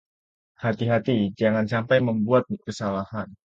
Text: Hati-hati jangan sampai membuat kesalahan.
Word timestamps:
Hati-hati 0.63 1.15
jangan 1.41 1.65
sampai 1.73 1.97
membuat 2.07 2.43
kesalahan. 2.65 3.29